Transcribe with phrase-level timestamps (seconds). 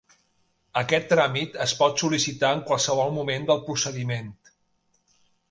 [0.79, 4.35] Aquest tràmit es pot sol·licitar en qualsevol moment del procediment.